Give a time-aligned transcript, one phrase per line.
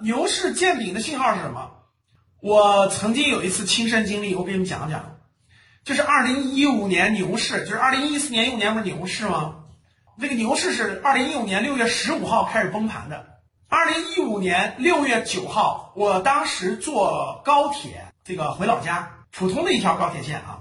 [0.00, 1.72] 牛市见顶的信号是什么？
[2.40, 5.16] 我曾经有一次亲身经历，我给你们讲讲。
[5.84, 9.56] 就是二零一五年牛市，就是二零一四年一五年不是牛市吗？
[10.16, 13.26] 那个牛市是二零一五年六月十五号开始崩盘的。
[13.68, 20.60] 二零一五年六月九号，我当时坐高铁，这个回老家，普通的一条高铁线啊，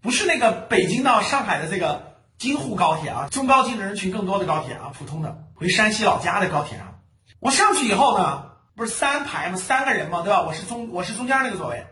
[0.00, 7.00] 不是那个北京到上海的这个京沪高铁啊，中高净值人群更多的高铁啊，普通的回山西老家的高铁上。
[7.40, 8.51] 我上去以后呢，
[8.82, 9.56] 不是三排吗？
[9.56, 10.42] 三个人嘛，对吧？
[10.42, 11.86] 我是中我是中间那个座位，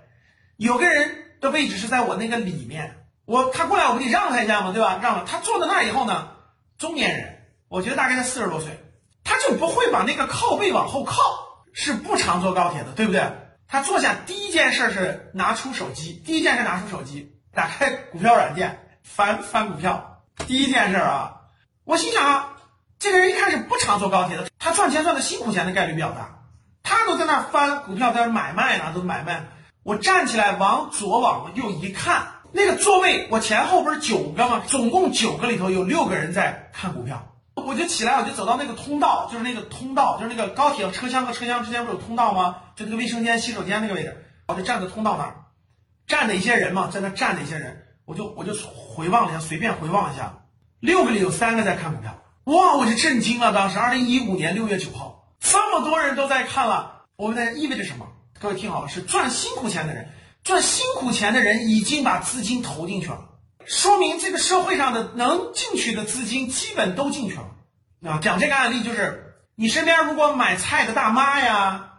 [0.56, 1.26] 有个人。
[1.40, 4.72] 的位置是在我那个里面，我他过来我不得让他一下吗？
[4.74, 5.00] 对吧？
[5.02, 6.32] 让了他坐在那儿以后呢，
[6.76, 8.78] 中年人，我觉得大概在四十多岁，
[9.24, 11.16] 他就不会把那个靠背往后靠，
[11.72, 13.22] 是不常坐高铁的，对不对？
[13.66, 21.36] 他坐下第一件事是拿出手机，第一件事拿出手机，打开股票软件翻翻股票，第一件事啊，
[21.84, 22.56] 我心想啊，
[22.98, 26.39] 这个人一开始不常坐高铁的，他赚钱赚的辛苦钱的概率比较大，
[26.82, 29.48] 他都在那翻股票，在那买卖呢，都买卖。
[29.82, 34.62] 我站起来往左往右一看，那个座位我前后不是九个吗？
[34.66, 37.26] 总共九个里头有六个人在看股票。
[37.54, 42.56] 我就起来，我就走到那个通道，就是那个通道，就是那个高铁车厢和车厢之间不是有通道吗？
[42.74, 45.34] 就那个卫生间、洗手间那个位置，我就站在通道那儿，
[46.06, 50.38] 站着一些人嘛，在那站着一些人，我就我就回望了一下，随便回望一下，
[50.80, 53.52] 六个里有三个在看股票，哇，我就震惊了。
[53.52, 55.19] 当时二零一五年六月九号，
[55.50, 58.06] 这么多人都在看了，我们在意味着什么？
[58.38, 60.08] 各位听好了，是赚辛苦钱的人，
[60.44, 63.30] 赚辛苦钱的人已经把资金投进去了，
[63.64, 67.50] 说明这个社会上的能进去的资金基本都进去了。
[68.08, 71.94] 啊，讲这个案例就是，你身边如果买菜的大妈呀、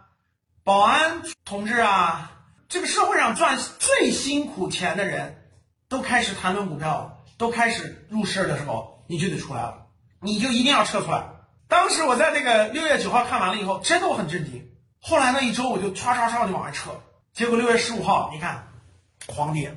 [0.64, 2.32] 保安同志啊，
[2.70, 5.44] 这个社会上赚最辛苦钱的人，
[5.90, 9.74] 都开始谈论股票，都开始入市的时候，你就得出来了，
[10.22, 11.26] 你就一定要撤出来。
[11.72, 14.68] 当时我在那个六月九号看完了以后，真的我很震惊。
[15.00, 16.90] 后来那一周，我就唰唰唰就往外撤，
[17.32, 18.68] 结果六月十五号，你看，
[19.24, 19.74] 狂跌。